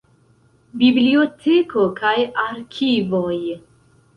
Biblioteko 0.81 1.85
kaj 2.01 2.15
arkivoj. 2.47 3.39